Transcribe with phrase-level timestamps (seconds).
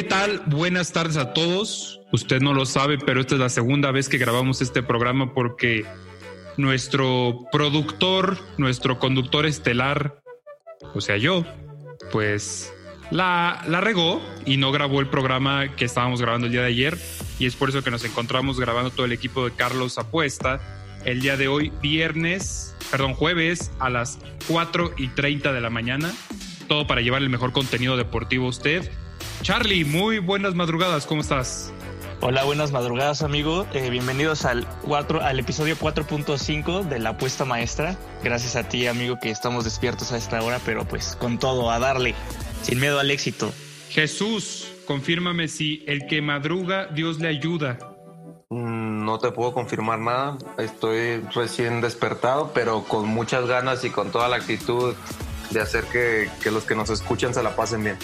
[0.00, 0.40] ¿Qué tal?
[0.46, 2.00] Buenas tardes a todos.
[2.10, 5.84] Usted no lo sabe, pero esta es la segunda vez que grabamos este programa porque
[6.56, 10.22] nuestro productor, nuestro conductor estelar,
[10.94, 11.44] o sea, yo,
[12.12, 12.72] pues
[13.10, 16.98] la, la regó y no grabó el programa que estábamos grabando el día de ayer.
[17.38, 20.62] Y es por eso que nos encontramos grabando todo el equipo de Carlos Apuesta
[21.04, 26.10] el día de hoy, viernes, perdón, jueves a las 4 y 30 de la mañana.
[26.68, 28.90] Todo para llevar el mejor contenido deportivo a usted.
[29.42, 31.72] Charlie, muy buenas madrugadas, ¿cómo estás?
[32.20, 33.66] Hola, buenas madrugadas, amigo.
[33.72, 37.96] Eh, bienvenidos al, 4, al episodio 4.5 de La Apuesta Maestra.
[38.22, 41.78] Gracias a ti, amigo, que estamos despiertos a esta hora, pero pues con todo, a
[41.78, 42.14] darle,
[42.62, 43.50] sin miedo al éxito.
[43.88, 47.78] Jesús, confírmame si el que madruga, Dios le ayuda.
[48.50, 54.12] Mm, No te puedo confirmar nada, estoy recién despertado, pero con muchas ganas y con
[54.12, 54.94] toda la actitud
[55.48, 57.96] de hacer que, que los que nos escuchan se la pasen bien.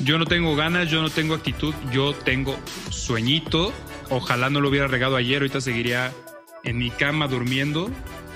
[0.00, 2.58] Yo no tengo ganas, yo no tengo actitud, yo tengo
[2.90, 3.72] sueñito.
[4.10, 6.12] Ojalá no lo hubiera regado ayer, ahorita seguiría
[6.64, 7.90] en mi cama durmiendo.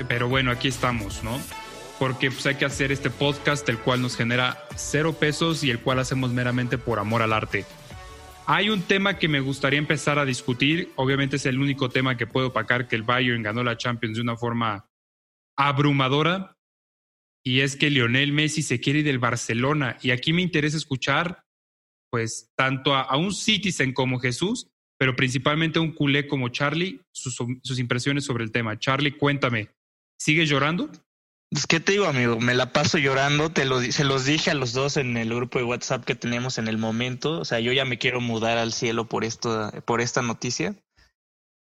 [0.09, 1.39] Pero bueno, aquí estamos, ¿no?
[1.99, 5.81] Porque pues, hay que hacer este podcast, el cual nos genera cero pesos y el
[5.81, 7.67] cual hacemos meramente por amor al arte.
[8.47, 10.91] Hay un tema que me gustaría empezar a discutir.
[10.97, 14.23] Obviamente es el único tema que puedo opacar que el Bayern ganó la Champions de
[14.23, 14.89] una forma
[15.57, 16.57] abrumadora.
[17.45, 19.99] Y es que Lionel Messi se quiere ir del Barcelona.
[20.03, 21.45] Y aquí me interesa escuchar,
[22.11, 27.41] pues, tanto a, un Citizen como Jesús, pero principalmente a un culé como Charlie, sus,
[27.79, 28.79] impresiones sobre el tema.
[28.79, 29.71] Charlie, cuéntame,
[30.19, 30.91] ¿sigues llorando?
[31.51, 32.39] Pues, ¿qué te digo, amigo?
[32.39, 33.51] Me la paso llorando.
[33.51, 36.59] Te lo, se los dije a los dos en el grupo de WhatsApp que tenemos
[36.59, 37.41] en el momento.
[37.41, 40.77] O sea, yo ya me quiero mudar al cielo por, esto, por esta noticia.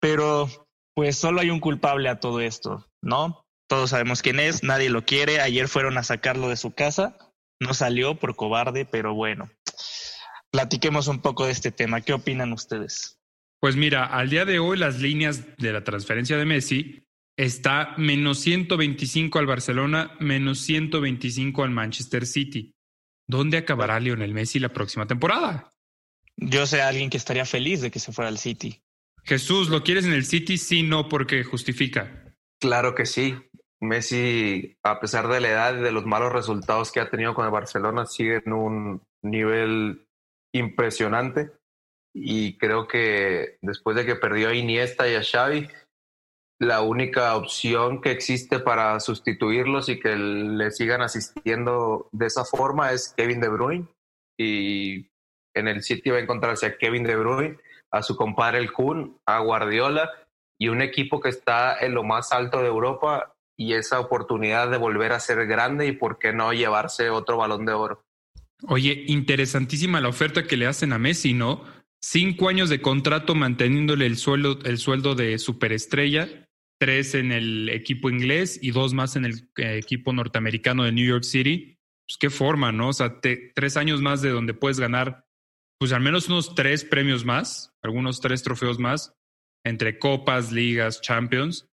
[0.00, 0.48] Pero,
[0.94, 3.44] pues, solo hay un culpable a todo esto, ¿no?
[3.68, 5.40] Todos sabemos quién es, nadie lo quiere.
[5.40, 7.16] Ayer fueron a sacarlo de su casa.
[7.60, 9.50] No salió por cobarde, pero bueno.
[10.50, 12.00] Platiquemos un poco de este tema.
[12.00, 13.18] ¿Qué opinan ustedes?
[13.60, 17.06] Pues mira, al día de hoy las líneas de la transferencia de Messi
[17.36, 22.74] está menos 125 al Barcelona, menos 125 al Manchester City.
[23.28, 25.70] ¿Dónde acabará Lionel Messi la próxima temporada?
[26.36, 28.82] Yo sé a alguien que estaría feliz de que se fuera al City.
[29.24, 30.58] Jesús, ¿lo quieres en el City?
[30.58, 32.34] Sí, no, porque justifica.
[32.58, 33.36] Claro que sí.
[33.78, 37.44] Messi, a pesar de la edad y de los malos resultados que ha tenido con
[37.44, 40.06] el Barcelona, sigue en un nivel
[40.52, 41.52] impresionante.
[42.14, 45.68] Y creo que después de que perdió a Iniesta y a Xavi,
[46.60, 52.92] la única opción que existe para sustituirlos y que le sigan asistiendo de esa forma
[52.92, 53.88] es Kevin De Bruyne.
[54.38, 55.10] Y
[55.54, 57.58] en el City va a encontrarse a Kevin De Bruyne,
[57.90, 60.10] a su compadre el Kun, a Guardiola
[60.58, 64.76] y un equipo que está en lo más alto de Europa y esa oportunidad de
[64.76, 68.04] volver a ser grande y por qué no llevarse otro balón de oro.
[68.62, 71.64] Oye, interesantísima la oferta que le hacen a Messi, ¿no?
[72.02, 76.48] Cinco años de contrato manteniéndole el sueldo, el sueldo de superestrella,
[76.78, 81.06] tres en el equipo inglés y dos más en el eh, equipo norteamericano de New
[81.06, 81.76] York City.
[82.06, 82.88] Pues qué forma, ¿no?
[82.88, 85.26] O sea, tres años más de donde puedes ganar,
[85.78, 89.14] pues al menos unos tres premios más, algunos tres trofeos más,
[89.64, 91.68] entre copas, ligas, champions.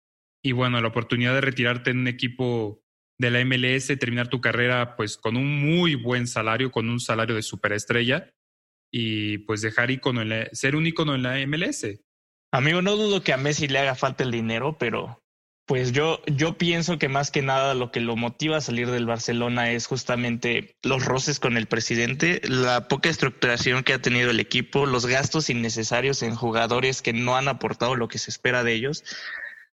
[0.45, 2.83] Y bueno, la oportunidad de retirarte en un equipo
[3.19, 7.35] de la MLS, terminar tu carrera pues con un muy buen salario, con un salario
[7.35, 8.31] de superestrella
[8.93, 12.01] y pues dejar icono en la- ser un icono en la MLS.
[12.53, 15.23] Amigo, no dudo que a Messi le haga falta el dinero, pero
[15.67, 19.05] pues yo, yo pienso que más que nada lo que lo motiva a salir del
[19.05, 24.39] Barcelona es justamente los roces con el presidente, la poca estructuración que ha tenido el
[24.39, 28.75] equipo, los gastos innecesarios en jugadores que no han aportado lo que se espera de
[28.75, 29.03] ellos.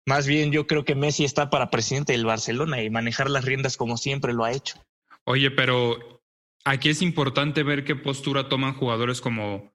[0.06, 3.78] Más bien yo creo que Messi está para presidente del Barcelona y manejar las riendas
[3.78, 4.84] como siempre lo ha hecho.
[5.26, 6.22] Oye, pero
[6.66, 9.74] aquí es importante ver qué postura toman jugadores como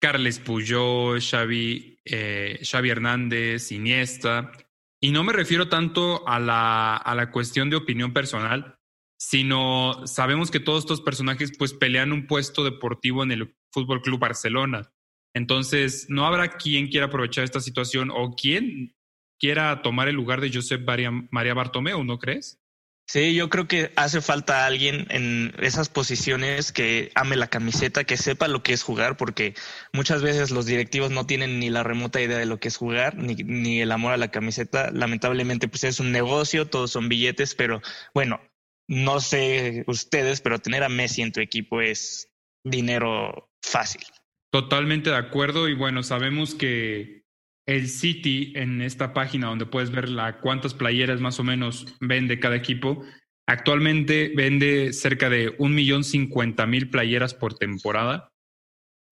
[0.00, 4.52] Carles Puyol, Xavi, eh, Xavi Hernández, Iniesta.
[5.00, 8.78] Y no me refiero tanto a la, a la cuestión de opinión personal,
[9.18, 14.20] sino sabemos que todos estos personajes pues pelean un puesto deportivo en el Fútbol Club
[14.20, 14.90] Barcelona.
[15.34, 18.95] Entonces, no habrá quien quiera aprovechar esta situación o quien
[19.38, 20.86] quiera tomar el lugar de Josep
[21.30, 22.60] María Bartomeu, ¿no crees?
[23.08, 28.16] Sí, yo creo que hace falta alguien en esas posiciones que ame la camiseta, que
[28.16, 29.54] sepa lo que es jugar, porque
[29.92, 33.16] muchas veces los directivos no tienen ni la remota idea de lo que es jugar,
[33.16, 34.90] ni, ni el amor a la camiseta.
[34.90, 37.80] Lamentablemente, pues es un negocio, todos son billetes, pero
[38.12, 38.40] bueno,
[38.88, 42.32] no sé ustedes, pero tener a Messi en tu equipo es
[42.64, 44.02] dinero fácil.
[44.50, 47.25] Totalmente de acuerdo y bueno, sabemos que
[47.66, 52.38] el City en esta página donde puedes ver la, cuántas playeras más o menos vende
[52.38, 53.04] cada equipo.
[53.48, 58.32] Actualmente vende cerca de un millón cincuenta mil playeras por temporada.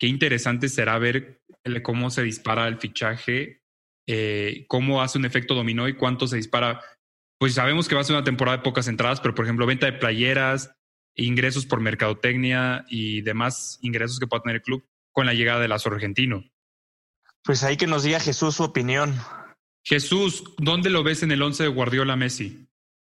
[0.01, 1.41] Qué interesante será ver
[1.83, 3.61] cómo se dispara el fichaje,
[4.09, 6.81] eh, cómo hace un efecto dominó y cuánto se dispara.
[7.39, 9.87] Pues sabemos que va a ser una temporada de pocas entradas, pero por ejemplo, venta
[9.87, 10.73] de playeras,
[11.17, 15.71] ingresos por mercadotecnia y demás ingresos que pueda tener el club con la llegada del
[15.71, 16.45] Lazo argentino.
[17.44, 19.14] Pues ahí que nos diga Jesús su opinión.
[19.85, 22.67] Jesús, ¿dónde lo ves en el 11 de Guardiola Messi?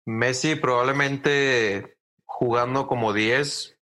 [0.07, 3.77] Messi probablemente jugando como 10,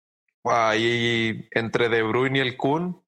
[0.45, 3.03] ahí entre De Bruyne y el Kun,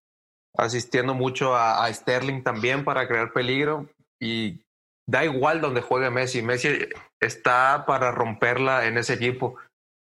[0.56, 3.90] asistiendo mucho a, a, Sterling también para crear peligro
[4.20, 4.62] y
[5.10, 6.90] da igual donde juegue Messi, Messi
[7.20, 9.58] está para romperla en ese equipo.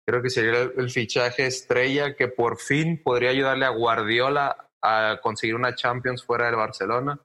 [0.07, 5.19] Creo que sería el, el fichaje estrella que por fin podría ayudarle a Guardiola a
[5.21, 7.19] conseguir una Champions fuera del Barcelona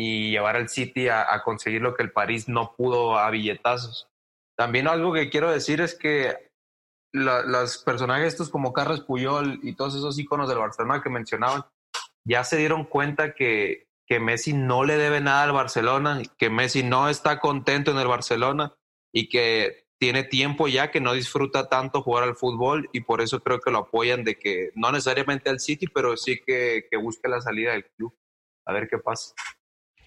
[0.00, 4.06] y llevar al City a, conseguir lo que el París no pudo a billetazos.
[4.56, 6.52] También algo que quiero decir es que
[7.12, 11.64] los personajes estos como Carlos Puyol y todos esos iconos del Barcelona que mencionaban,
[12.24, 16.84] ya se dieron cuenta que, que Messi no le debe nada al Barcelona, que Messi
[16.84, 18.76] no está contento en el Barcelona
[19.12, 23.40] y que tiene tiempo ya que no disfruta tanto jugar al fútbol y por eso
[23.40, 27.26] creo que lo apoyan de que no necesariamente al City, pero sí que, que busque
[27.26, 28.16] la salida del club.
[28.64, 29.34] A ver qué pasa.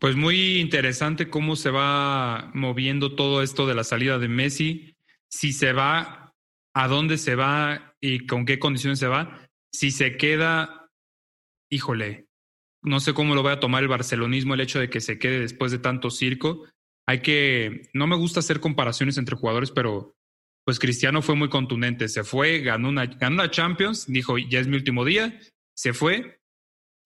[0.02, 4.96] Pues muy interesante cómo se va moviendo todo esto de la salida de Messi,
[5.30, 6.34] si se va,
[6.74, 9.48] a dónde se va y con qué condiciones se va.
[9.72, 10.90] Si se queda,
[11.70, 12.26] híjole,
[12.82, 15.40] no sé cómo lo va a tomar el barcelonismo el hecho de que se quede
[15.40, 16.66] después de tanto circo.
[17.06, 20.16] Hay que, no me gusta hacer comparaciones entre jugadores, pero
[20.66, 22.10] pues Cristiano fue muy contundente.
[22.10, 25.40] Se fue, ganó una, ganó una Champions, dijo, ya es mi último día,
[25.76, 26.41] se fue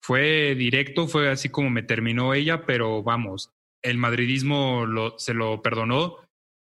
[0.06, 3.50] fue directo, fue así como me terminó ella, pero vamos,
[3.82, 4.86] el madridismo
[5.18, 6.18] se lo perdonó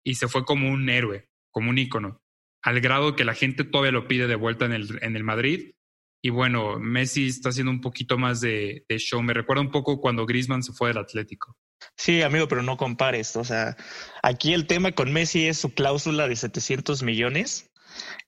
[0.05, 2.21] y se fue como un héroe, como un ícono,
[2.63, 5.73] al grado que la gente todavía lo pide de vuelta en el, en el Madrid.
[6.25, 9.21] Y bueno, Messi está haciendo un poquito más de, de show.
[9.25, 11.57] Me recuerda un poco cuando Griezmann se fue del Atlético.
[11.97, 13.35] Sí, amigo, pero no compares.
[13.35, 13.77] O sea,
[14.23, 17.72] aquí el tema con Messi es su cláusula de 700 millones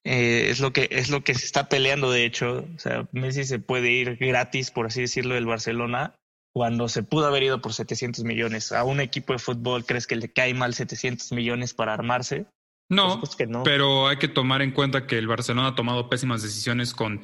[0.04, 3.44] eh, es lo que es lo que se está peleando de hecho o sea Messi
[3.44, 6.14] se puede ir gratis por así decirlo del Barcelona
[6.52, 10.16] cuando se pudo haber ido por 700 millones a un equipo de fútbol crees que
[10.16, 12.46] le cae mal 700 millones para armarse
[12.90, 16.92] no, no, pero hay que tomar en cuenta que el Barcelona ha tomado pésimas decisiones
[16.92, 17.22] con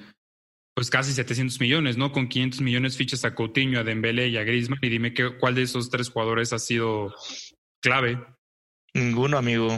[0.75, 2.13] pues casi 700 millones, ¿no?
[2.13, 5.55] Con 500 millones fichas a Coutinho, a Dembélé y a Griezmann y dime que, cuál
[5.55, 7.15] de esos tres jugadores ha sido
[7.83, 8.25] clave.
[8.95, 9.69] Ninguno, amigo.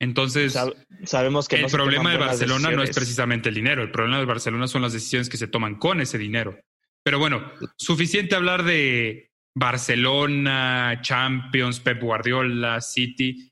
[0.00, 0.56] Entonces,
[1.04, 4.68] sabemos que el problema de Barcelona no es precisamente el dinero, el problema de Barcelona
[4.68, 6.58] son las decisiones que se toman con ese dinero.
[7.04, 13.50] Pero bueno, suficiente hablar de Barcelona, Champions, Pep Guardiola, City.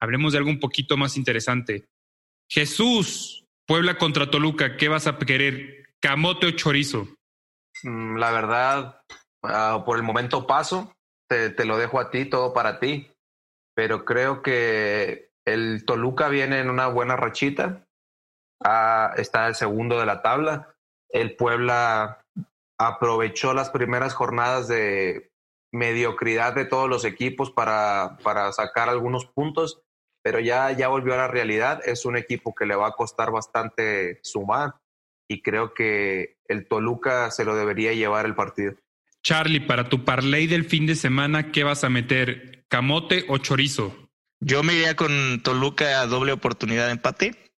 [0.00, 1.86] Hablemos de algo un poquito más interesante.
[2.50, 5.86] Jesús, Puebla contra Toluca, ¿qué vas a querer?
[6.00, 7.08] ¿Camote o chorizo?
[7.82, 9.00] Mm, la verdad,
[9.42, 10.92] ah, por el momento paso,
[11.28, 13.10] te, te lo dejo a ti, todo para ti.
[13.74, 17.86] Pero creo que el Toluca viene en una buena rachita,
[18.62, 20.74] ah, está el segundo de la tabla.
[21.08, 22.24] El Puebla
[22.78, 25.30] aprovechó las primeras jornadas de
[25.72, 29.80] mediocridad de todos los equipos para, para sacar algunos puntos,
[30.22, 31.80] pero ya, ya volvió a la realidad.
[31.86, 34.74] Es un equipo que le va a costar bastante sumar
[35.28, 38.74] y creo que el Toluca se lo debería llevar el partido.
[39.22, 42.64] Charlie, para tu parlay del fin de semana, ¿qué vas a meter?
[42.68, 44.05] ¿Camote o chorizo?
[44.40, 47.50] Yo me iría con Toluca a doble oportunidad de empate.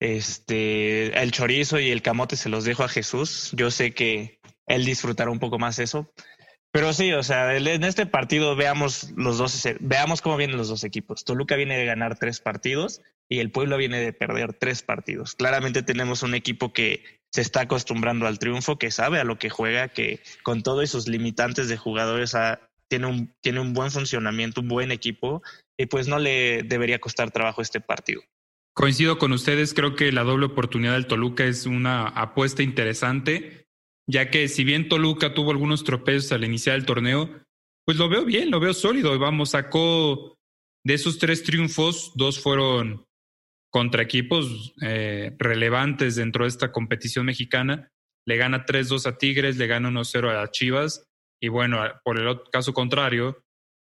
[0.00, 3.50] Este, el chorizo y el camote se los dejo a Jesús.
[3.52, 6.12] Yo sé que él disfrutará un poco más eso.
[6.72, 10.84] Pero sí, o sea, en este partido veamos los dos, veamos cómo vienen los dos
[10.84, 11.22] equipos.
[11.22, 15.34] Toluca viene de ganar tres partidos y el Pueblo viene de perder tres partidos.
[15.34, 19.50] Claramente tenemos un equipo que se está acostumbrando al triunfo, que sabe a lo que
[19.50, 22.34] juega, que con todos sus limitantes de jugadores
[22.88, 25.42] tiene, un, tiene un buen funcionamiento, un buen equipo
[25.82, 28.22] y pues no le debería costar trabajo este partido.
[28.72, 33.66] Coincido con ustedes, creo que la doble oportunidad del Toluca es una apuesta interesante,
[34.08, 37.30] ya que si bien Toluca tuvo algunos tropezones al iniciar el torneo,
[37.84, 39.18] pues lo veo bien, lo veo sólido.
[39.18, 40.38] Vamos, sacó
[40.84, 43.04] de esos tres triunfos, dos fueron
[43.72, 47.90] contra equipos eh, relevantes dentro de esta competición mexicana.
[48.24, 51.08] Le gana 3-2 a Tigres, le gana 1-0 a Chivas.
[51.40, 53.42] Y bueno, por el caso contrario,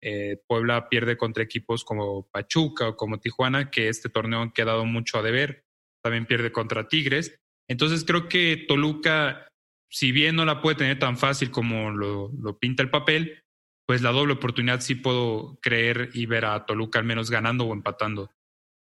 [0.07, 4.85] eh, Puebla pierde contra equipos como Pachuca o como Tijuana, que este torneo han quedado
[4.85, 5.65] mucho a deber.
[6.03, 7.35] También pierde contra Tigres.
[7.67, 9.47] Entonces creo que Toluca,
[9.89, 13.41] si bien no la puede tener tan fácil como lo, lo pinta el papel,
[13.87, 17.73] pues la doble oportunidad sí puedo creer y ver a Toluca al menos ganando o
[17.73, 18.29] empatando.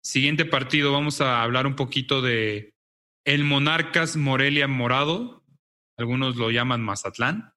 [0.04, 2.74] Siguiente partido, vamos a hablar un poquito de
[3.24, 5.44] el Monarcas Morelia Morado,
[5.96, 7.54] algunos lo llaman Mazatlán,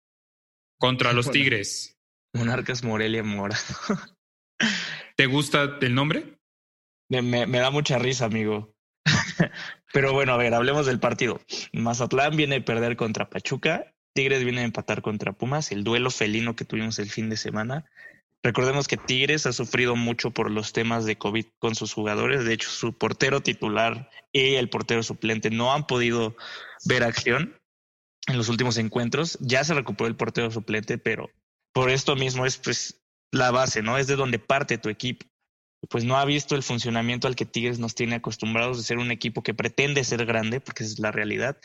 [0.79, 1.96] contra los Tigres.
[2.37, 3.57] Monarcas Morelia Mora.
[5.17, 6.39] ¿Te gusta el nombre?
[7.09, 8.75] Me, da mucha risa, amigo.
[9.93, 11.41] Pero bueno, a ver, hablemos del partido.
[11.73, 16.57] Mazatlán viene a perder contra Pachuca, Tigres viene a empatar contra Pumas, el duelo felino
[16.57, 17.87] que tuvimos el fin de semana.
[18.43, 22.45] Recordemos que Tigres ha sufrido mucho por los temas de COVID con sus jugadores.
[22.45, 26.37] De hecho, su portero titular y el portero suplente no han podido
[26.85, 27.59] ver acción
[28.27, 29.39] en los últimos encuentros.
[29.41, 31.31] Ya se recuperó el portero suplente, pero
[31.77, 33.99] por esto mismo es pues la base, ¿no?
[33.99, 35.27] Es de donde parte tu equipo.
[35.91, 39.11] Pues no ha visto el funcionamiento al que Tigres nos tiene acostumbrados de ser un
[39.11, 41.59] equipo que pretende ser grande, porque esa es la realidad,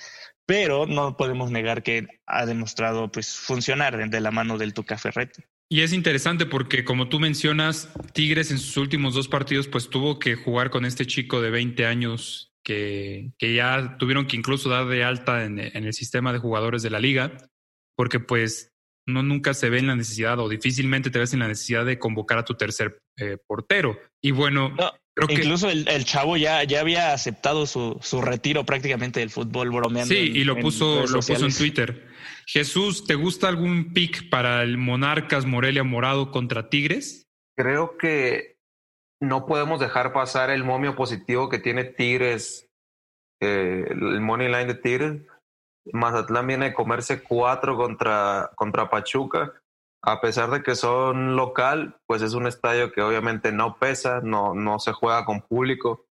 [0.45, 5.43] pero no podemos negar que ha demostrado pues funcionar de la mano del Tuca Ferretti.
[5.69, 10.19] Y es interesante porque, como tú mencionas, Tigres en sus últimos dos partidos, pues tuvo
[10.19, 14.87] que jugar con este chico de 20 años que, que ya tuvieron que incluso dar
[14.87, 17.37] de alta en, en, el sistema de jugadores de la liga,
[17.95, 18.70] porque pues
[19.11, 21.99] no nunca se ve en la necesidad o difícilmente te ves en la necesidad de
[21.99, 23.99] convocar a tu tercer eh, portero.
[24.21, 24.75] Y bueno,
[25.13, 25.35] creo que...
[25.35, 30.13] Incluso el, chavo ya, ya había aceptado su, su retiro prácticamente del fútbol bromeando.
[30.13, 32.07] Sí, y lo puso, lo puso en Twitter.
[32.47, 37.27] Jesús, ¿te gusta algún pick para el Monarcas Morelia Morado contra Tigres?
[37.55, 38.57] Creo que
[39.21, 42.69] no podemos dejar pasar el momio positivo que tiene Tigres,
[43.39, 45.21] eh, el money line de Tigres
[45.93, 49.53] Mazatlán viene a comerse cuatro contra, contra Pachuca.
[50.03, 54.55] A pesar de que son local, pues es un estadio que obviamente no pesa, no,
[54.55, 56.05] no se juega con público.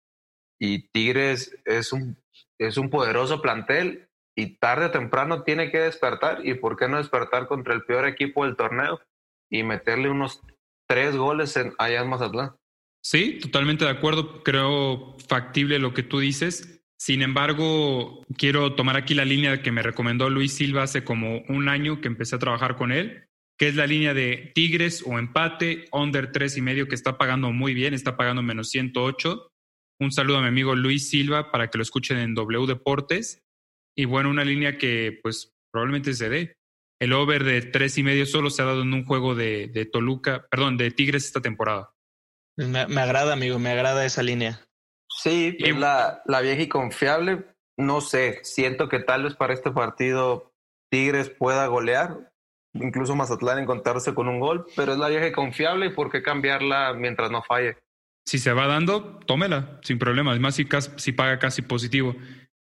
[0.61, 2.17] Y Tigres es un,
[2.59, 6.47] es un poderoso plantel y tarde o temprano tiene que despertar.
[6.47, 9.01] ¿Y por qué no despertar contra el peor equipo del torneo
[9.51, 10.41] y meterle unos
[10.89, 12.57] tres goles en, allá en Mazatlán?
[13.03, 14.43] Sí, totalmente de acuerdo.
[14.43, 16.80] Creo factible lo que tú dices.
[17.01, 21.71] Sin embargo, quiero tomar aquí la línea que me recomendó Luis Silva hace como un
[21.71, 23.27] año que empecé a trabajar con él,
[23.59, 27.53] que es la línea de Tigres o empate, under tres y medio, que está pagando
[27.53, 29.51] muy bien, está pagando menos 108.
[29.99, 33.41] Un saludo a mi amigo Luis Silva para que lo escuchen en W Deportes.
[33.97, 36.57] Y bueno, una línea que pues probablemente se dé.
[37.01, 39.87] El over de tres y medio solo se ha dado en un juego de, de
[39.87, 41.95] Toluca, perdón, de Tigres esta temporada.
[42.59, 44.61] Me, me agrada, amigo, me agrada esa línea.
[45.23, 47.45] Sí, es la, la vieja y confiable.
[47.77, 50.51] No sé, siento que tal vez para este partido
[50.91, 52.33] Tigres pueda golear,
[52.73, 56.23] incluso Mazatlán encontrarse con un gol, pero es la vieja y confiable y por qué
[56.23, 57.77] cambiarla mientras no falle.
[58.27, 60.31] Si se va dando, tómela, sin problema.
[60.31, 62.17] Además, si, si paga casi positivo.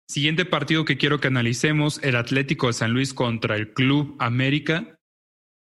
[0.07, 4.95] Siguiente partido que quiero que analicemos, el Atlético de San Luis contra el Club América.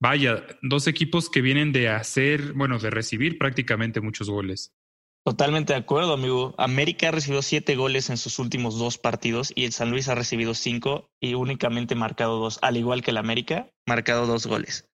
[0.02, 4.74] Vaya, dos equipos que vienen de hacer, bueno, de recibir prácticamente muchos goles.
[5.26, 6.54] Totalmente de acuerdo, amigo.
[6.60, 10.14] América ha recibido siete goles en sus últimos dos partidos y el San Luis ha
[10.14, 14.88] recibido cinco y únicamente marcado dos, al igual que el América, marcado dos goles.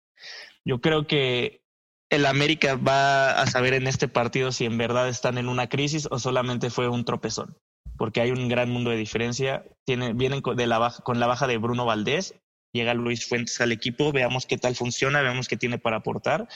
[0.64, 1.60] Yo creo que
[2.08, 6.08] el América va a saber en este partido si en verdad están en una crisis
[6.10, 7.58] o solamente fue un tropezón,
[7.98, 9.66] porque hay un gran mundo de diferencia.
[9.84, 12.40] Tiene, vienen de la baja, con la baja de Bruno Valdés,
[12.72, 16.48] llega Luis Fuentes al equipo, veamos qué tal funciona, veamos qué tiene para aportar.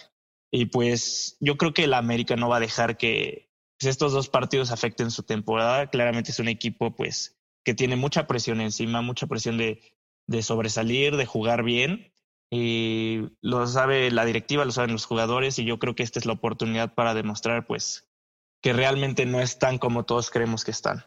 [0.50, 3.45] Y pues yo creo que el América no va a dejar que,
[3.78, 5.88] pues, estos dos partidos afecten su temporada.
[5.88, 9.82] Claramente es un equipo pues que tiene mucha presión encima, mucha presión de,
[10.26, 12.12] de sobresalir, de jugar bien.
[12.50, 16.26] Y lo sabe la directiva, lo saben los jugadores y yo creo que esta es
[16.26, 18.08] la oportunidad para demostrar pues
[18.62, 21.04] que realmente no están como todos creemos que están.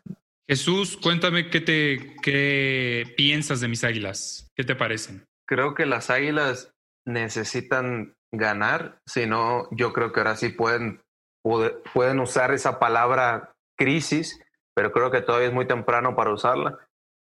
[0.47, 4.47] Jesús, cuéntame qué te qué piensas de mis águilas.
[4.55, 5.25] ¿Qué te parecen?
[5.47, 6.71] Creo que las águilas
[7.05, 11.01] necesitan ganar, si no, yo creo que ahora sí pueden
[11.43, 14.41] pueden usar esa palabra crisis,
[14.75, 16.77] pero creo que todavía es muy temprano para usarla.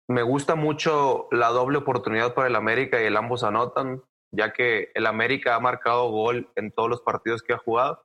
[0.09, 4.91] Me gusta mucho la doble oportunidad para el América y el ambos anotan, ya que
[4.95, 8.05] el América ha marcado gol en todos los partidos que ha jugado.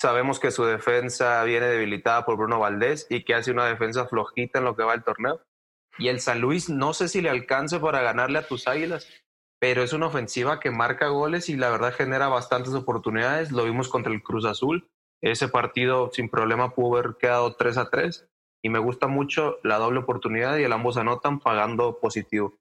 [0.00, 4.60] sabemos que su defensa viene debilitada por Bruno Valdés y que hace una defensa flojita
[4.60, 5.40] en lo que va el torneo.
[5.98, 9.08] Y el San Luis no sé si le alcance para ganarle a tus Águilas,
[9.58, 13.50] pero es una ofensiva que marca goles y la verdad genera bastantes oportunidades.
[13.50, 14.88] Lo vimos contra el Cruz Azul.
[15.22, 18.28] Ese partido sin problema pudo haber quedado 3 a 3
[18.62, 22.58] y me gusta mucho la doble oportunidad y el ambos anotan pagando positivo.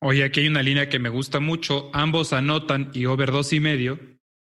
[0.00, 1.90] Oye, aquí hay una línea que me gusta mucho.
[1.92, 3.98] Ambos anotan y over dos y medio,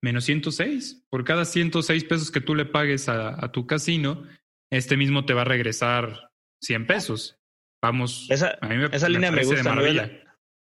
[0.02, 1.06] menos 106.
[1.10, 4.24] Por cada 106 pesos que tú le pagues a, tu casino,
[4.72, 6.32] este mismo te va a regresar
[6.62, 7.38] 100 pesos.
[7.82, 8.28] Vamos.
[8.30, 8.58] Esa,
[8.92, 9.76] esa línea me gusta.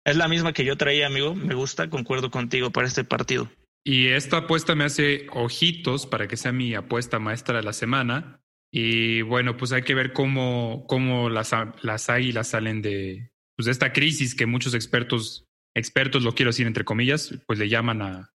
[0.05, 1.33] Es la misma que yo traía, amigo.
[1.33, 3.49] Me gusta, concuerdo contigo para este partido.
[3.87, 8.41] Y esta apuesta me hace ojitos para que sea mi apuesta maestra de la semana.
[8.71, 11.51] Y bueno, pues hay que ver cómo, cómo las,
[11.83, 16.65] las águilas salen de, pues de esta crisis que muchos expertos, expertos lo quiero decir
[16.65, 18.33] entre comillas, pues le llaman a,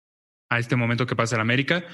[0.50, 1.87] a este momento que pasa en América.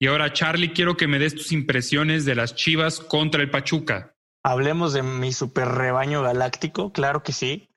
[0.00, 4.14] Y ahora, Charlie, quiero que me des tus impresiones de las Chivas contra el Pachuca.
[4.42, 7.68] Hablemos de mi super rebaño galáctico, claro que sí.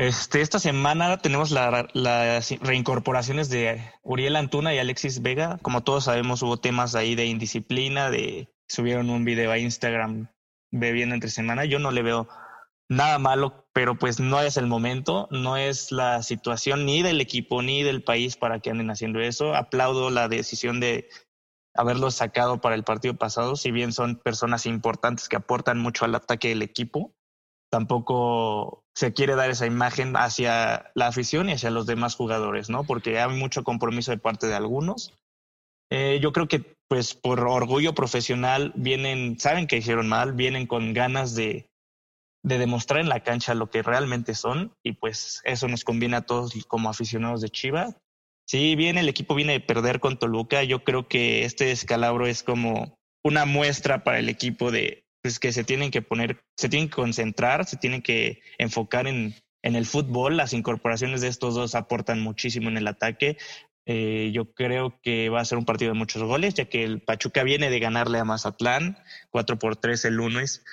[0.00, 5.58] Este, esta semana tenemos las reincorporaciones de Uriel Antuna y Alexis Vega.
[5.60, 10.28] Como todos sabemos, hubo temas ahí de indisciplina, de subieron un video a Instagram
[10.70, 11.66] bebiendo entre semana.
[11.66, 12.28] Yo no le veo
[12.88, 17.60] nada malo, pero pues no es el momento, no es la situación ni del equipo
[17.60, 19.54] ni del país para que anden haciendo eso.
[19.54, 21.10] Aplaudo la decisión de
[21.74, 26.14] haberlos sacado para el partido pasado, si bien son personas importantes que aportan mucho al
[26.14, 27.14] ataque del equipo,
[27.70, 32.84] tampoco se quiere dar esa imagen hacia la afición y hacia los demás jugadores, ¿no?
[32.84, 35.14] Porque hay mucho compromiso de parte de algunos.
[35.90, 40.92] Eh, yo creo que pues por orgullo profesional vienen, saben que hicieron mal, vienen con
[40.92, 41.70] ganas de,
[42.44, 46.26] de demostrar en la cancha lo que realmente son y pues eso nos conviene a
[46.26, 47.96] todos como aficionados de Chivas.
[48.46, 52.42] Si bien el equipo viene de perder con Toluca, yo creo que este descalabro es
[52.42, 56.88] como una muestra para el equipo de pues, que se tienen que poner, se tienen
[56.88, 60.36] que concentrar, se tienen que enfocar en, en el fútbol.
[60.36, 63.36] Las incorporaciones de estos dos aportan muchísimo en el ataque.
[63.86, 67.00] Eh, yo creo que va a ser un partido de muchos goles, ya que el
[67.00, 68.98] Pachuca viene de ganarle a Mazatlán,
[69.30, 70.64] 4 por 3 el lunes.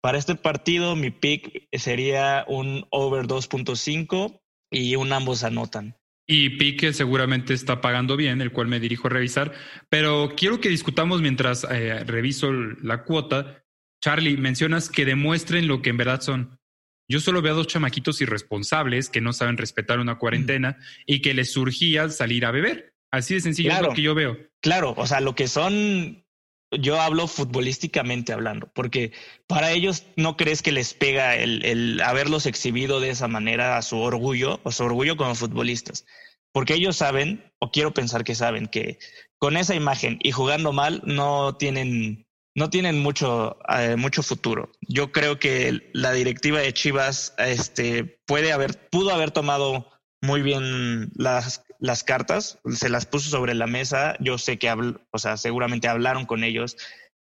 [0.00, 5.96] Para este partido, mi pick sería un over 2.5 y un ambos anotan.
[6.26, 9.52] Y Pique seguramente está pagando bien, el cual me dirijo a revisar,
[9.90, 13.63] pero quiero que discutamos mientras eh, reviso la cuota.
[14.04, 16.60] Charlie, mencionas que demuestren lo que en verdad son.
[17.08, 21.32] Yo solo veo a dos chamaquitos irresponsables que no saben respetar una cuarentena y que
[21.32, 22.92] les surgía salir a beber.
[23.10, 24.36] Así de sencillo es lo que yo veo.
[24.60, 26.22] Claro, o sea, lo que son
[26.70, 29.12] yo hablo futbolísticamente hablando, porque
[29.46, 33.82] para ellos no crees que les pega el, el, haberlos exhibido de esa manera a
[33.82, 36.04] su orgullo o su orgullo como futbolistas,
[36.52, 38.98] porque ellos saben, o quiero pensar que saben, que
[39.38, 42.23] con esa imagen y jugando mal no tienen,
[42.54, 44.70] no tienen mucho, eh, mucho futuro.
[44.80, 49.90] Yo creo que la directiva de Chivas este, puede haber, pudo haber tomado
[50.22, 54.16] muy bien las, las cartas, se las puso sobre la mesa.
[54.20, 54.72] Yo sé que,
[55.10, 56.76] o sea, seguramente hablaron con ellos.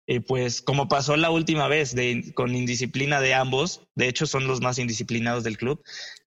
[0.06, 4.48] Eh, pues como pasó la última vez de, con indisciplina de ambos, de hecho son
[4.48, 5.80] los más indisciplinados del club,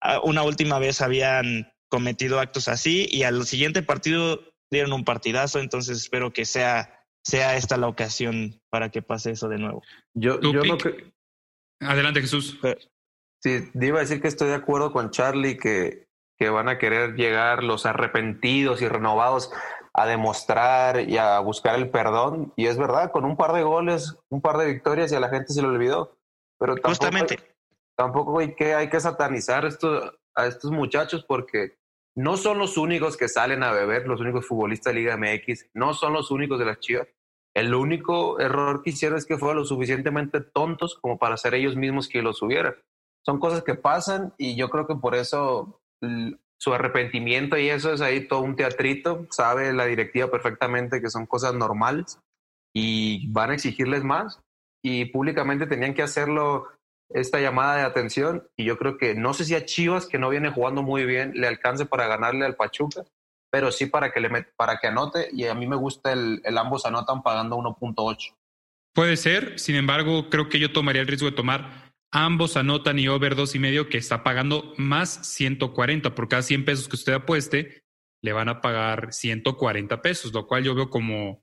[0.02, 5.60] ah, una última vez habían cometido actos así y al siguiente partido dieron un partidazo,
[5.60, 9.82] entonces espero que sea, sea esta la ocasión para que pase eso de nuevo.
[10.14, 11.14] Yo, yo no que...
[11.82, 12.58] Adelante Jesús.
[13.44, 16.06] Sí, iba a decir que estoy de acuerdo con Charlie que
[16.38, 19.52] que van a querer llegar los arrepentidos y renovados
[19.94, 22.54] a demostrar y a buscar el perdón.
[22.58, 25.30] Y es verdad, con un par de goles, un par de victorias y a la
[25.30, 26.18] gente se lo olvidó.
[26.60, 27.56] Pero tampoco, Justamente.
[27.98, 31.78] tampoco hay que, hay que satanizar esto, a estos muchachos porque
[32.18, 35.94] no son los únicos que salen a beber, los únicos futbolistas de Liga MX, no
[35.94, 37.08] son los únicos de las Chivas.
[37.56, 41.76] El único error que hicieron es que fueron lo suficientemente tontos como para ser ellos
[41.76, 42.76] mismos quienes lo subieran.
[43.26, 45.80] Son cosas que pasan y yo creo que por eso
[46.58, 51.26] su arrepentimiento y eso es ahí todo un teatrito, sabe la directiva perfectamente que son
[51.26, 52.20] cosas normales
[52.74, 54.42] y van a exigirles más
[54.84, 56.68] y públicamente tenían que hacerlo
[57.10, 60.30] esta llamada de atención y yo creo que no sé si a Chivas que no
[60.30, 63.06] viene jugando muy bien le alcance para ganarle al Pachuca,
[63.56, 66.58] pero sí para que le para que anote y a mí me gusta el, el
[66.58, 68.36] ambos anotan pagando 1.8.
[68.94, 73.08] Puede ser, sin embargo, creo que yo tomaría el riesgo de tomar Ambos anotan y
[73.08, 77.14] over dos y medio que está pagando más 140 por cada 100 pesos que usted
[77.14, 77.82] apueste,
[78.22, 81.42] le van a pagar 140 pesos, lo cual yo veo como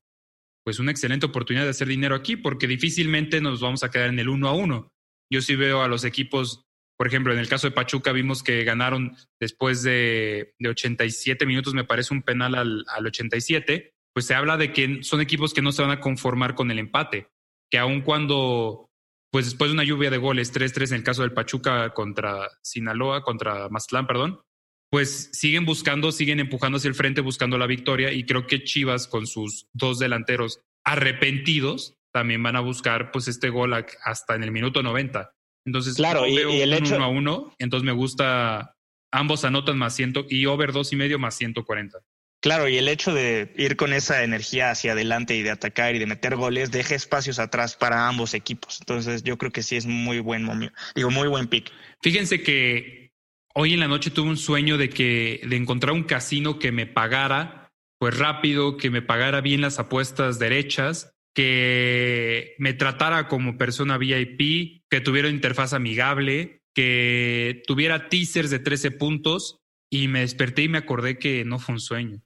[0.65, 4.19] pues una excelente oportunidad de hacer dinero aquí porque difícilmente nos vamos a quedar en
[4.19, 4.93] el uno a uno.
[5.31, 6.65] Yo sí veo a los equipos,
[7.03, 11.75] por ejemplo, en el caso de Pachuca vimos que ganaron después de, de 87 minutos,
[11.75, 15.63] me parece un penal al, al 87 pues se habla de que son equipos que
[15.63, 17.27] no se van a conformar con el empate,
[17.73, 18.89] que aun cuando,
[19.33, 23.25] pues después de una lluvia de goles, 3-3 en el caso del Pachuca contra Sinaloa,
[23.25, 24.41] contra Mazatlán, perdón,
[24.89, 29.09] pues siguen buscando, siguen empujando hacia el frente buscando la victoria y creo que Chivas
[29.09, 34.53] con sus dos delanteros arrepentidos también van a buscar pues este gol hasta en el
[34.53, 35.33] minuto 90.
[35.65, 38.75] Entonces, claro, y, el hecho uno a uno, entonces me gusta
[39.13, 41.99] ambos anotan más ciento y over dos y medio más 140.
[42.41, 46.01] Claro, y el hecho de ir con esa energía hacia adelante y de atacar y
[46.01, 48.79] de meter goles deja espacios atrás para ambos equipos.
[48.81, 50.73] Entonces, yo creo que sí es muy buen momio.
[50.97, 51.71] Digo, muy buen pick.
[52.01, 53.13] Fíjense que
[53.55, 56.87] hoy en la noche tuve un sueño de que de encontrar un casino que me
[56.87, 63.99] pagara pues rápido, que me pagara bien las apuestas derechas, que me tratara como persona
[63.99, 69.59] VIP, que tuviera interfaz amigable, que tuviera teasers de 13 puntos
[69.91, 72.23] y me desperté y me acordé que no fue un sueño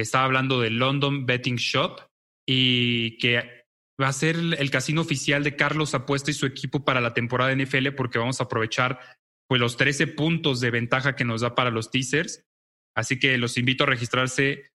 [0.00, 2.00] estaba hablando de London Betting Shop
[2.46, 3.64] y que
[4.00, 7.54] va a ser el casino oficial de Carlos Apuesta y su equipo para la temporada
[7.54, 8.98] de NFL porque vamos a aprovechar
[9.48, 12.44] pues los 13 puntos de ventaja que nos da para los teasers.
[12.96, 14.70] Así que los invito a registrarse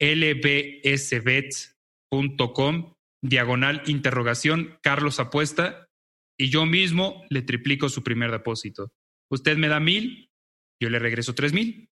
[0.00, 5.86] www.lbsbets.com diagonal interrogación Carlos Apuesta
[6.38, 8.90] y yo mismo le triplico su primer depósito.
[9.30, 10.30] Usted me da mil,
[10.80, 11.88] yo le regreso tres mil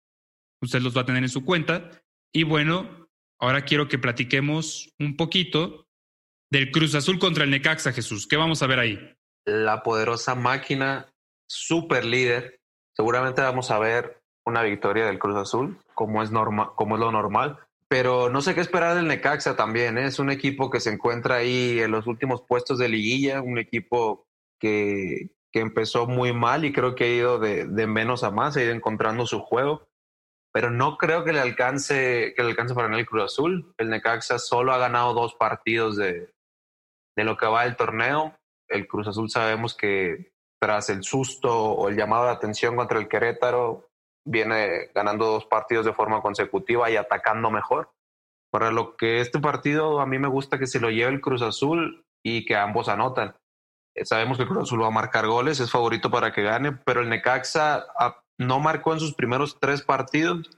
[0.63, 1.91] usted los va a tener en su cuenta.
[2.33, 5.87] Y bueno, ahora quiero que platiquemos un poquito
[6.51, 8.27] del Cruz Azul contra el Necaxa, Jesús.
[8.27, 9.15] ¿Qué vamos a ver ahí?
[9.45, 11.13] La poderosa máquina,
[11.49, 12.61] super líder.
[12.97, 17.59] Seguramente vamos a ver una victoria del Cruz Azul, como es, como es lo normal.
[17.93, 19.99] Pero no sé qué esperar del Necaxa también.
[19.99, 20.07] ¿eh?
[20.07, 24.27] Es un equipo que se encuentra ahí en los últimos puestos de liguilla, un equipo
[24.59, 28.57] que, que empezó muy mal y creo que ha ido de, de menos a más,
[28.57, 29.87] ha ido encontrando su juego
[30.53, 33.75] pero no creo que le alcance, que le alcance para el Cruz Azul.
[33.79, 36.31] El Necaxa solo ha ganado dos partidos de,
[37.17, 38.37] de lo que va el torneo.
[38.69, 43.09] El Cruz Azul sabemos que tras el susto o el llamado de atención contra el
[43.09, 43.89] Querétaro,
[44.27, 47.91] viene ganando dos partidos de forma consecutiva y atacando mejor.
[48.51, 51.43] Para lo que este partido a mí me gusta que se lo lleve el Cruz
[51.43, 53.35] Azul y que ambos anotan.
[53.95, 56.73] Eh, sabemos que el Cruz Azul va a marcar goles, es favorito para que gane,
[56.73, 57.87] pero el Necaxa
[58.39, 60.51] no marcó en sus primeros tres partidos,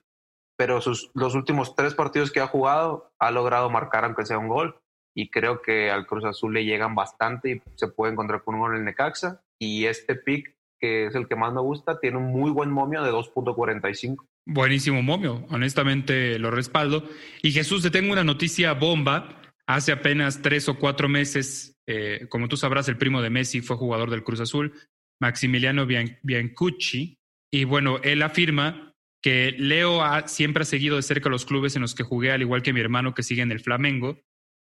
[0.57, 4.48] pero sus, los últimos tres partidos que ha jugado ha logrado marcar aunque sea un
[4.48, 4.79] gol.
[5.16, 8.62] Y creo que al Cruz Azul le llegan bastante y se puede encontrar con un
[8.62, 9.42] gol en el Necaxa.
[9.61, 10.53] Y este pick,
[10.84, 14.16] que es el que más me gusta, tiene un muy buen momio de 2.45.
[14.44, 17.08] Buenísimo momio, honestamente lo respaldo.
[17.42, 19.40] Y Jesús, te tengo una noticia bomba.
[19.66, 23.76] Hace apenas tres o cuatro meses, eh, como tú sabrás, el primo de Messi fue
[23.76, 24.74] jugador del Cruz Azul,
[25.22, 27.16] Maximiliano Biancucci,
[27.50, 28.92] y bueno, él afirma
[29.22, 32.42] que Leo ha, siempre ha seguido de cerca los clubes en los que jugué, al
[32.42, 34.20] igual que mi hermano que sigue en el Flamengo.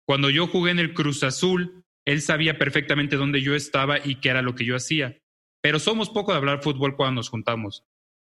[0.07, 4.29] Cuando yo jugué en el Cruz Azul, él sabía perfectamente dónde yo estaba y qué
[4.29, 5.19] era lo que yo hacía.
[5.61, 7.83] Pero somos poco de hablar fútbol cuando nos juntamos.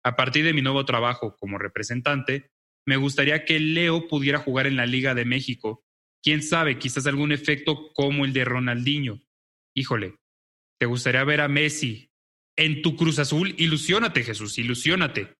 [0.04, 2.52] A partir de mi nuevo trabajo como representante,
[2.88, 5.84] me gustaría que Leo pudiera jugar en la Liga de México.
[6.24, 9.22] Quién sabe, quizás algún efecto como el de Ronaldinho.
[9.76, 10.18] Híjole,
[10.80, 12.12] ¿te gustaría ver a Messi,
[12.58, 13.54] en tu Cruz Azul.
[13.58, 15.36] Ilusiónate, Jesús, ilusiónate.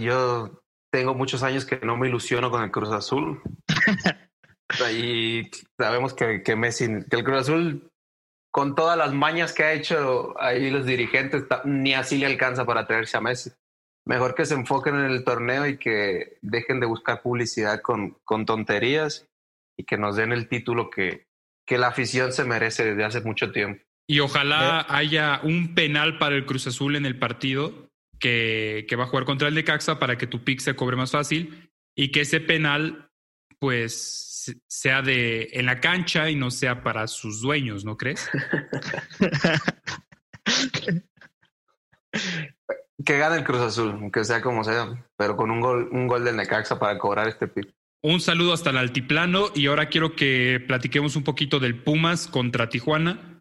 [0.00, 3.40] yo tengo muchos años que no me ilusiono con el Cruz Azul.
[4.92, 7.90] y sabemos que, que Messi, que el Cruz Azul,
[8.50, 12.86] con todas las mañas que ha hecho ahí los dirigentes, ni así le alcanza para
[12.86, 13.50] traerse a Messi.
[14.06, 18.46] Mejor que se enfoquen en el torneo y que dejen de buscar publicidad con, con
[18.46, 19.28] tonterías
[19.76, 21.26] y que nos den el título que,
[21.66, 23.84] que la afición se merece desde hace mucho tiempo.
[24.08, 29.04] Y ojalá haya un penal para el Cruz Azul en el partido que, que va
[29.04, 32.10] a jugar contra el de Caxa para que tu pick se cobre más fácil y
[32.10, 33.10] que ese penal
[33.58, 34.27] pues
[34.66, 38.28] sea de en la cancha y no sea para sus dueños, ¿no crees?
[43.04, 46.24] que gane el Cruz Azul, que sea como sea, pero con un gol, un gol
[46.24, 47.70] de Necaxa para cobrar este pick.
[48.02, 52.68] Un saludo hasta el altiplano y ahora quiero que platiquemos un poquito del Pumas contra
[52.68, 53.38] Tijuana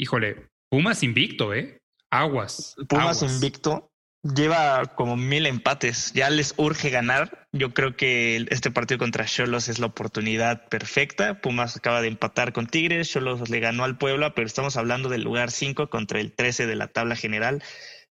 [0.00, 1.82] híjole, Pumas invicto, ¿eh?
[2.10, 2.74] Aguas.
[2.88, 3.89] Pumas invicto.
[4.22, 6.12] Lleva como mil empates.
[6.12, 7.46] Ya les urge ganar.
[7.52, 11.40] Yo creo que este partido contra Cholos es la oportunidad perfecta.
[11.40, 13.08] Pumas acaba de empatar con Tigres.
[13.08, 16.76] Cholos le ganó al Puebla, pero estamos hablando del lugar 5 contra el 13 de
[16.76, 17.62] la tabla general.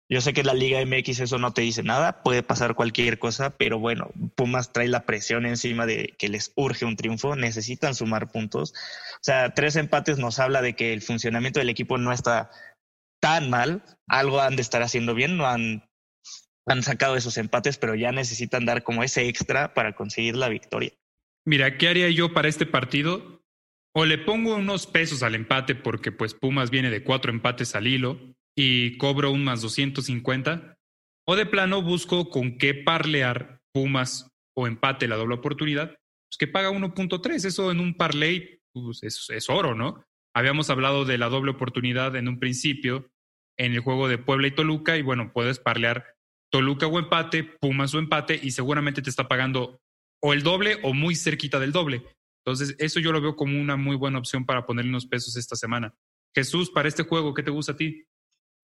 [0.09, 3.51] Yo sé que la Liga MX eso no te dice nada, puede pasar cualquier cosa,
[3.51, 8.33] pero bueno, Pumas trae la presión encima de que les urge un triunfo, necesitan sumar
[8.33, 8.73] puntos.
[8.73, 12.51] O sea, tres empates nos habla de que el funcionamiento del equipo no está
[13.21, 15.90] tan mal, algo han de estar haciendo bien, no han
[16.67, 20.93] han sacado esos empates, pero ya necesitan dar como ese extra para conseguir la victoria.
[21.45, 23.43] Mira, ¿qué haría yo para este partido?
[23.95, 27.87] O le pongo unos pesos al empate porque pues Pumas viene de cuatro empates al
[27.87, 28.21] hilo
[28.57, 30.77] y cobro un más 250.
[31.27, 35.89] O de plano busco con qué parlear Pumas o empate la doble oportunidad,
[36.29, 37.45] pues que paga 1.3.
[37.45, 40.05] Eso en un parlay pues es, es oro, ¿no?
[40.35, 43.11] Habíamos hablado de la doble oportunidad en un principio
[43.59, 46.17] en el juego de Puebla y Toluca y bueno, puedes parlear
[46.51, 49.81] Toluca o empate, Pumas o empate y seguramente te está pagando
[50.23, 52.05] o el doble o muy cerquita del doble.
[52.45, 55.57] Entonces, eso yo lo veo como una muy buena opción para ponerle unos pesos esta
[55.57, 55.95] semana.
[56.35, 58.05] Jesús, para este juego, ¿qué te gusta a ti?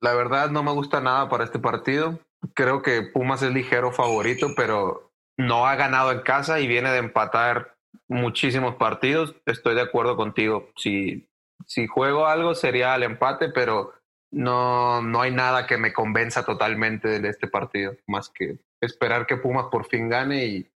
[0.00, 2.20] La verdad no me gusta nada para este partido.
[2.54, 6.98] Creo que Pumas es ligero favorito, pero no ha ganado en casa y viene de
[6.98, 7.76] empatar
[8.08, 9.34] muchísimos partidos.
[9.46, 10.70] Estoy de acuerdo contigo.
[10.76, 11.28] Si,
[11.66, 13.94] si juego algo sería el empate, pero
[14.36, 19.38] no, no hay nada que me convenza totalmente de este partido, más que esperar que
[19.38, 20.70] Pumas por fin gane y,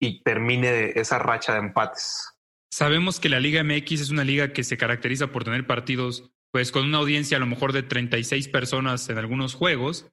[0.00, 2.32] y termine esa racha de empates.
[2.72, 6.70] Sabemos que la Liga MX es una liga que se caracteriza por tener partidos pues
[6.70, 10.08] con una audiencia a lo mejor de 36 personas en algunos juegos.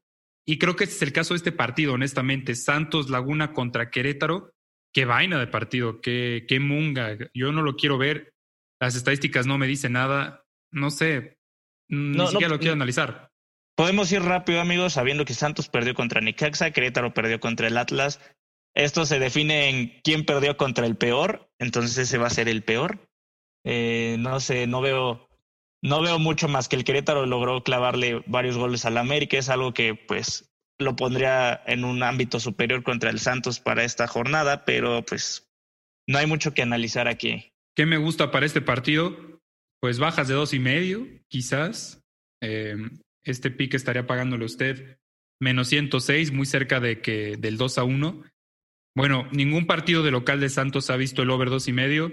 [0.48, 2.56] Y creo que este es el caso de este partido, honestamente.
[2.56, 4.54] Santos Laguna contra Querétaro.
[4.94, 7.18] Qué vaina de partido, qué, qué munga.
[7.34, 8.34] Yo no lo quiero ver.
[8.82, 10.46] Las estadísticas no me dicen nada.
[10.72, 11.39] No sé,
[11.90, 13.30] no, ni siquiera lo quiero analizar.
[13.76, 18.20] Podemos ir rápido, amigos, sabiendo que Santos perdió contra Necaxa, Querétaro perdió contra el Atlas.
[18.76, 22.64] Esto se define en quién perdió contra el peor, entonces ese va a ser el
[22.64, 23.10] peor.
[23.64, 25.30] Eh, no sé, no veo,
[25.82, 29.74] no veo mucho más que el Querétaro logró clavarle varios goles al América, es algo
[29.74, 35.04] que pues lo pondría en un ámbito superior contra el Santos para esta jornada, pero
[35.06, 35.50] pues
[36.08, 37.54] no hay mucho que analizar aquí.
[37.76, 39.39] ¿Qué me gusta para este partido?
[39.82, 42.02] Pues bajas de dos y medio, quizás.
[42.42, 42.76] Eh,
[43.24, 44.98] este pick estaría pagándole usted
[45.42, 48.24] menos 106, muy cerca de que del 2 a 1.
[48.96, 52.12] Bueno, ningún partido de local de Santos ha visto el over dos y medio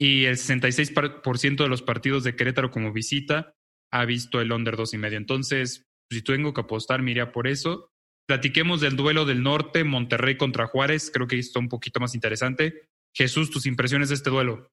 [0.00, 3.54] y el 66% de los partidos de Querétaro como visita
[3.92, 5.18] ha visto el under dos y medio.
[5.18, 7.90] Entonces, si tengo que apostar, me por eso.
[8.26, 11.10] Platiquemos del duelo del norte, Monterrey contra Juárez.
[11.12, 12.88] Creo que está un poquito más interesante.
[13.14, 14.70] Jesús, tus impresiones de este duelo.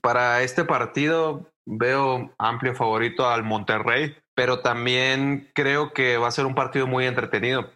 [0.00, 6.46] Para este partido veo amplio favorito al Monterrey, pero también creo que va a ser
[6.46, 7.70] un partido muy entretenido.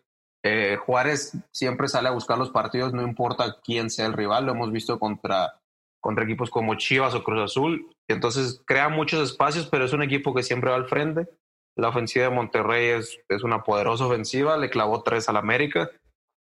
[0.45, 4.53] Eh, Juárez siempre sale a buscar los partidos, no importa quién sea el rival, lo
[4.53, 5.61] hemos visto contra,
[6.01, 7.91] contra equipos como Chivas o Cruz Azul.
[8.09, 11.29] Entonces crea muchos espacios, pero es un equipo que siempre va al frente.
[11.77, 15.91] La ofensiva de Monterrey es, es una poderosa ofensiva, le clavó tres al América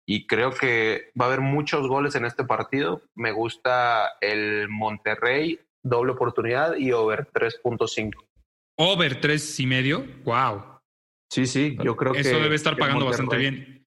[0.09, 3.03] y creo que va a haber muchos goles en este partido.
[3.13, 8.13] Me gusta el Monterrey, doble oportunidad y over 3.5.
[8.77, 10.79] Over 3 y medio, wow.
[11.29, 13.85] Sí, sí, yo creo que eso debe estar pagando bastante bien.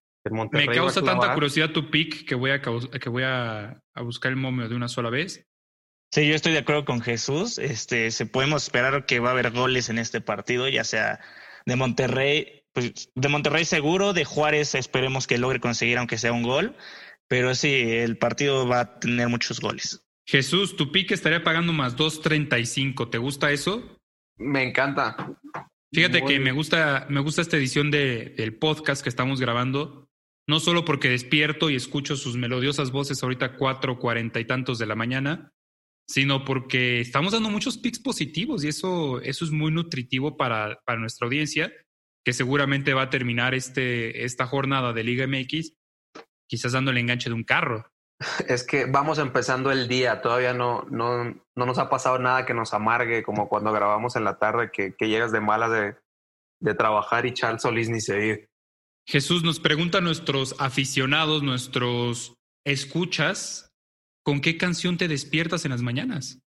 [0.51, 4.37] Me causa tanta curiosidad tu pick que voy a que voy a, a, buscar el
[4.37, 5.47] momio de una sola vez.
[6.13, 7.57] Sí, yo estoy de acuerdo con Jesús.
[7.57, 11.19] Este, se podemos esperar que va a haber goles en este partido, ya sea
[11.65, 16.43] de Monterrey pues de Monterrey seguro, de Juárez esperemos que logre conseguir aunque sea un
[16.43, 16.75] gol,
[17.27, 20.05] pero sí, el partido va a tener muchos goles.
[20.25, 23.97] Jesús, tu pique estaría pagando más 2.35, ¿te gusta eso?
[24.37, 25.37] Me encanta.
[25.93, 30.09] Fíjate que me gusta, me gusta esta edición de, del podcast que estamos grabando,
[30.47, 34.85] no solo porque despierto y escucho sus melodiosas voces ahorita cuatro, cuarenta y tantos de
[34.85, 35.51] la mañana,
[36.07, 40.99] sino porque estamos dando muchos pics positivos y eso, eso es muy nutritivo para, para
[40.99, 41.71] nuestra audiencia
[42.23, 45.73] que seguramente va a terminar este, esta jornada de Liga MX,
[46.47, 47.91] quizás dando el enganche de un carro.
[48.47, 52.53] Es que vamos empezando el día, todavía no, no, no nos ha pasado nada que
[52.53, 55.95] nos amargue, como cuando grabamos en la tarde, que, que llegas de mala de,
[56.59, 58.47] de trabajar y Charles Solís ni se
[59.07, 63.73] Jesús nos pregunta a nuestros aficionados, nuestros escuchas,
[64.23, 66.39] ¿con qué canción te despiertas en las mañanas?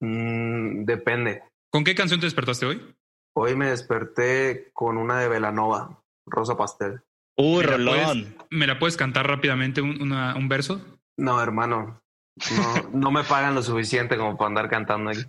[0.00, 1.42] Mm, depende.
[1.70, 2.95] ¿Con qué canción te despertaste hoy?
[3.38, 7.02] Hoy me desperté con una de Velanova, Rosa Pastel.
[7.36, 8.36] Uy, ¿Me Rolón.
[8.48, 10.80] ¿Me la puedes cantar rápidamente un, un verso?
[11.18, 12.00] No, hermano.
[12.56, 15.20] No, no me pagan lo suficiente como para andar cantando aquí.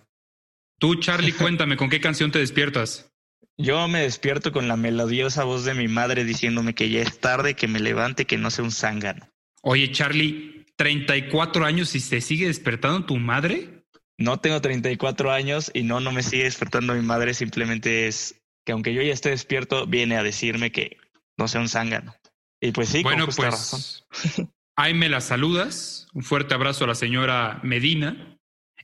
[0.80, 3.12] Tú, Charlie, cuéntame, ¿con qué canción te despiertas?
[3.58, 7.56] Yo me despierto con la melodiosa voz de mi madre diciéndome que ya es tarde,
[7.56, 9.28] que me levante, que no sea un zángano.
[9.64, 13.77] Oye, Charlie, 34 años y se sigue despertando tu madre?
[14.18, 18.72] No tengo 34 años y no, no me sigue despertando mi madre, simplemente es que
[18.72, 20.98] aunque yo ya esté despierto, viene a decirme que
[21.38, 22.16] no sea un zángano.
[22.60, 24.52] Y pues sí, bueno, con pues razón.
[24.76, 26.08] ahí me la saludas.
[26.14, 28.38] Un fuerte abrazo a la señora Medina.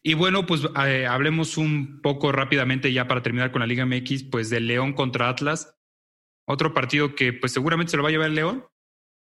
[0.04, 4.26] Y bueno, pues eh, hablemos un poco rápidamente ya para terminar con la Liga MX,
[4.26, 5.74] pues del León contra Atlas.
[6.46, 8.66] Otro partido que pues seguramente se lo va a llevar el León,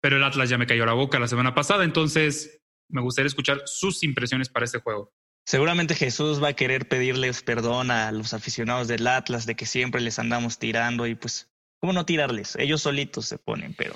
[0.00, 3.62] pero el Atlas ya me cayó la boca la semana pasada, entonces me gustaría escuchar
[3.64, 5.12] sus impresiones para este juego.
[5.44, 10.00] Seguramente Jesús va a querer pedirles perdón a los aficionados del Atlas de que siempre
[10.00, 11.50] les andamos tirando y pues,
[11.80, 12.56] ¿cómo no tirarles?
[12.56, 13.94] Ellos solitos se ponen, pero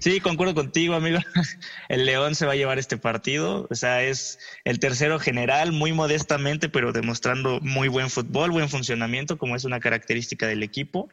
[0.00, 1.18] Sí, concuerdo contigo, amigo.
[1.88, 3.66] El León se va a llevar este partido.
[3.70, 9.38] O sea, es el tercero general, muy modestamente, pero demostrando muy buen fútbol, buen funcionamiento,
[9.38, 11.08] como es una característica del equipo.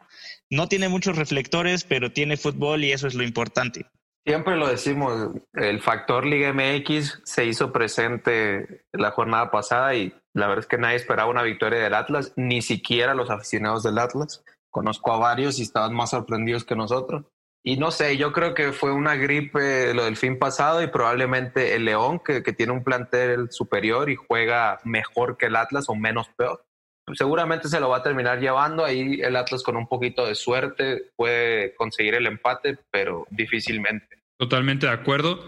[0.50, 3.86] No tiene muchos reflectores, pero tiene fútbol y eso es lo importante.
[4.26, 10.48] Siempre lo decimos, el factor Liga MX se hizo presente la jornada pasada y la
[10.48, 14.42] verdad es que nadie esperaba una victoria del Atlas, ni siquiera los aficionados del Atlas.
[14.68, 17.24] Conozco a varios y estaban más sorprendidos que nosotros.
[17.62, 21.76] Y no sé, yo creo que fue una gripe lo del fin pasado y probablemente
[21.76, 26.28] el León, que, tiene un plantel superior y juega mejor que el Atlas o menos
[26.30, 26.65] peor,
[27.14, 28.84] seguramente se lo va a terminar llevando.
[28.84, 34.22] Ahí el Atlas con un poquito de suerte puede conseguir el empate, pero difícilmente.
[34.38, 35.44] Totalmente de acuerdo.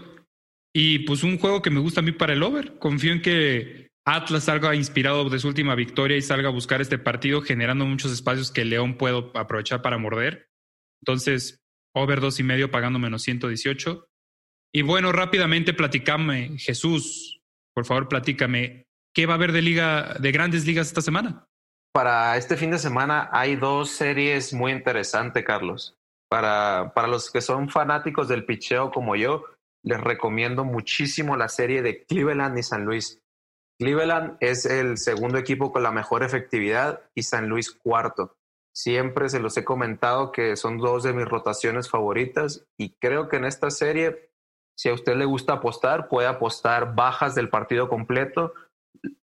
[0.73, 2.77] Y pues un juego que me gusta a mí para el over.
[2.79, 6.97] Confío en que Atlas salga inspirado de su última victoria y salga a buscar este
[6.97, 10.47] partido generando muchos espacios que León puede aprovechar para morder.
[11.01, 11.59] Entonces,
[11.93, 14.07] over dos y medio pagando menos 118.
[14.73, 17.41] Y bueno, rápidamente platicame, Jesús,
[17.73, 21.48] por favor, platícame, ¿qué va a haber de liga, de grandes ligas esta semana?
[21.99, 25.97] Para este fin de semana hay dos series muy interesantes, Carlos.
[26.29, 29.43] Para, para los que son fanáticos del picheo como yo,
[29.83, 33.19] les recomiendo muchísimo la serie de Cleveland y San Luis.
[33.77, 38.37] Cleveland es el segundo equipo con la mejor efectividad y San Luis cuarto.
[38.73, 43.35] Siempre se los he comentado que son dos de mis rotaciones favoritas y creo que
[43.35, 44.31] en esta serie,
[44.77, 48.53] si a usted le gusta apostar, puede apostar bajas del partido completo.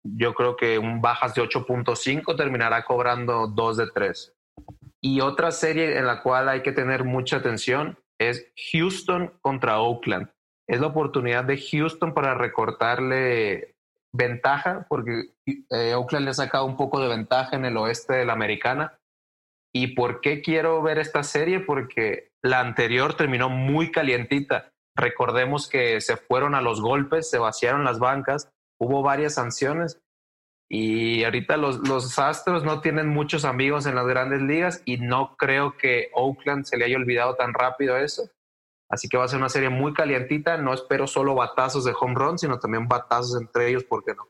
[0.04, 4.34] Yo creo que un bajas de 8.5 terminará cobrando 2 de 3.
[5.02, 10.30] Y otra serie en la cual hay que tener mucha atención es Houston contra Oakland.
[10.68, 13.76] Es la oportunidad de Houston para recortarle
[14.14, 18.26] ventaja, porque eh, Oakland le ha sacado un poco de ventaja en el oeste de
[18.26, 18.98] la americana
[19.76, 21.60] ¿Y por qué quiero ver esta serie?
[21.60, 24.72] Porque la anterior terminó muy calientita.
[24.96, 30.02] Recordemos que se fueron a los golpes, se vaciaron las bancas, hubo varias sanciones
[30.70, 35.36] y ahorita los, los Astros no tienen muchos amigos en las grandes ligas y no
[35.38, 38.30] creo que Oakland se le haya olvidado tan rápido eso.
[38.90, 40.58] Así que va a ser una serie muy calientita.
[40.58, 44.28] No espero solo batazos de home run, sino también batazos entre ellos, ¿por qué no?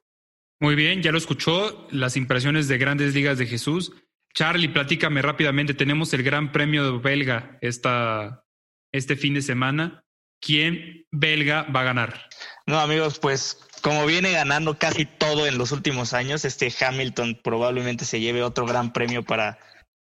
[0.59, 1.87] Muy bien, ya lo escuchó.
[1.91, 3.93] Las impresiones de grandes ligas de Jesús.
[4.33, 5.73] Charlie, platícame rápidamente.
[5.73, 8.45] Tenemos el Gran Premio belga esta,
[8.91, 10.02] este fin de semana.
[10.43, 12.29] ¿Quién belga va a ganar?
[12.65, 18.03] No, amigos, pues como viene ganando casi todo en los últimos años, este Hamilton probablemente
[18.03, 19.57] se lleve otro gran premio para,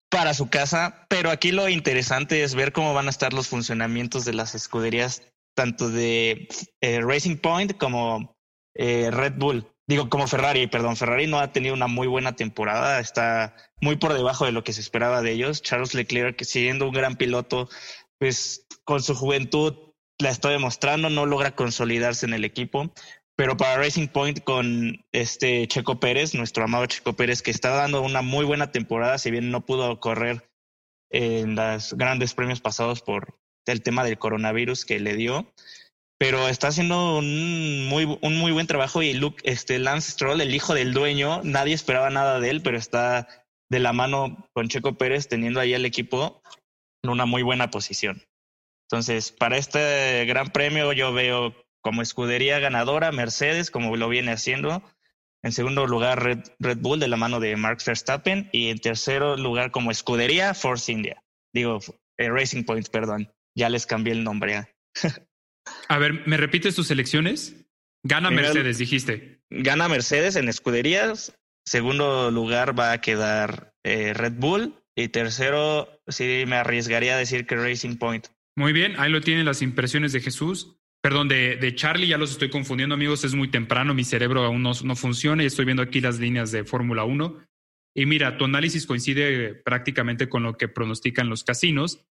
[0.10, 1.06] para su casa.
[1.10, 5.21] Pero aquí lo interesante es ver cómo van a estar los funcionamientos de las escuderías,
[5.56, 6.47] tanto de
[6.82, 8.36] eh, Racing Point como
[8.73, 9.67] eh, Red Bull.
[9.88, 14.13] Digo, como Ferrari, perdón, Ferrari no ha tenido una muy buena temporada, está muy por
[14.13, 15.62] debajo de lo que se esperaba de ellos.
[15.62, 17.69] Charles Leclerc, siendo un gran piloto,
[18.17, 19.90] pues con su juventud
[20.21, 22.91] la está demostrando, no logra consolidarse en el equipo.
[23.36, 28.01] Pero para Racing Point con este Checo Pérez, nuestro amado Checo Pérez, que está dando
[28.01, 30.49] una muy buena temporada, si bien no pudo correr
[31.10, 35.51] en los grandes premios pasados por el tema del coronavirus que le dio,
[36.17, 40.53] pero está haciendo un muy, un muy buen trabajo y Luke, este Lance Stroll, el
[40.53, 43.27] hijo del dueño, nadie esperaba nada de él, pero está
[43.71, 46.43] de la mano con Checo Pérez teniendo ahí al equipo
[47.03, 48.23] en una muy buena posición.
[48.91, 54.84] Entonces, para este gran premio yo veo como escudería ganadora Mercedes, como lo viene haciendo.
[55.41, 58.49] En segundo lugar, Red, Red Bull de la mano de Mark Verstappen.
[58.51, 61.23] Y en tercer lugar, como escudería, Force India.
[61.54, 61.80] Digo,
[62.17, 63.32] eh, Racing Point, perdón.
[63.56, 64.67] Ya les cambié el nombre.
[65.88, 67.56] A ver, ¿me repites tus elecciones?
[68.04, 69.41] Gana Mercedes, dijiste.
[69.49, 71.34] Gana Mercedes en escuderías.
[71.65, 74.75] Segundo lugar va a quedar eh, Red Bull.
[74.97, 78.27] Y tercero, sí me arriesgaría a decir que Racing Point.
[78.58, 80.76] Muy bien, ahí lo tienen las impresiones de Jesús.
[81.02, 83.24] Perdón, de, de Charlie, ya los estoy confundiendo, amigos.
[83.24, 86.52] Es muy temprano, mi cerebro aún no, no funciona y estoy viendo aquí las líneas
[86.52, 87.43] de Fórmula 1.
[87.95, 92.04] Y mira, tu análisis coincide prácticamente con lo que pronostican los casinos.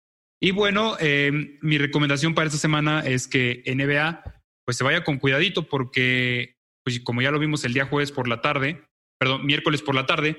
[0.42, 4.22] Y bueno, eh, mi recomendación para esta semana es que NBA
[4.64, 8.28] pues se vaya con cuidadito porque, pues como ya lo vimos el día jueves por
[8.28, 8.84] la tarde,
[9.18, 10.38] perdón, miércoles por la tarde,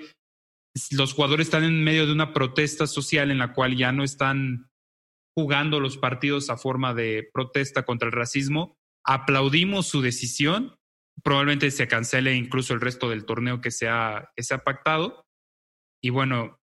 [0.91, 4.70] los jugadores están en medio de una protesta social en la cual ya no están
[5.35, 8.77] jugando los partidos a forma de protesta contra el racismo.
[9.05, 10.75] Aplaudimos su decisión.
[11.23, 15.25] Probablemente se cancele incluso el resto del torneo que se ha, que se ha pactado.
[16.03, 16.59] Y bueno,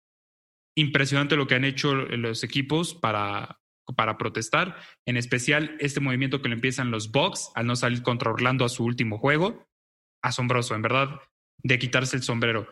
[0.76, 3.60] impresionante lo que han hecho los equipos para,
[3.96, 8.32] para protestar, en especial este movimiento que le empiezan los Bucks al no salir contra
[8.32, 9.68] Orlando a su último juego.
[10.24, 11.20] Asombroso, en verdad,
[11.64, 12.68] de quitarse el sombrero.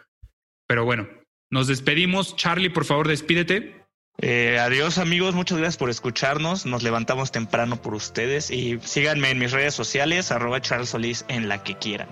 [0.68, 1.10] Pero bueno,
[1.52, 2.36] nos despedimos.
[2.38, 3.81] Charlie, por favor, despídete.
[4.22, 6.68] Eh, adiós amigos, muchas gracias por escucharnos.
[6.68, 11.50] Nos levantamos temprano por ustedes y síganme en mis redes sociales, arroba Charles Solís en
[11.50, 12.08] la que quieran.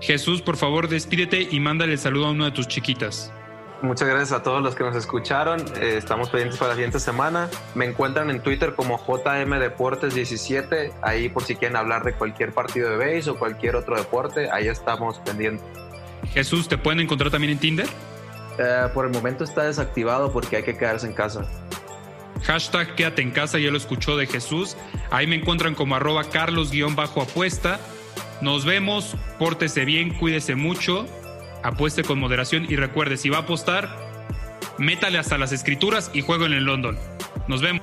[0.00, 3.32] Jesús, por favor, despídete y mándale el saludo a una de tus chiquitas.
[3.82, 5.60] Muchas gracias a todos los que nos escucharon.
[5.76, 7.50] Eh, estamos pendientes para la siguiente semana.
[7.74, 10.92] Me encuentran en Twitter como JM Deportes 17.
[11.02, 14.68] Ahí por si quieren hablar de cualquier partido de base o cualquier otro deporte, ahí
[14.68, 15.66] estamos pendientes.
[16.32, 17.88] Jesús, ¿te pueden encontrar también en Tinder?
[18.58, 21.44] Eh, por el momento está desactivado porque hay que quedarse en casa.
[22.42, 24.76] Hashtag quédate en casa, ya lo escuchó de Jesús.
[25.10, 27.80] Ahí me encuentran como arroba carlos-apuesta.
[28.40, 31.06] Nos vemos, pórtese bien, cuídese mucho
[31.64, 33.88] apueste con moderación y recuerde, si va a apostar,
[34.78, 36.96] métale hasta las escrituras y juego en el London.
[37.48, 37.82] Nos vemos.